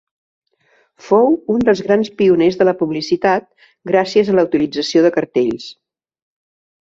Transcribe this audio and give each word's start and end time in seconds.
Fou 1.07 1.27
un 1.55 1.59
dels 1.67 1.81
grans 1.89 2.09
pioners 2.21 2.55
de 2.61 2.65
la 2.69 2.73
publicitat, 2.79 3.45
gràcies 3.91 4.31
a 4.33 4.37
la 4.39 4.45
utilització 4.49 5.03
de 5.07 5.11
cartells. 5.19 5.69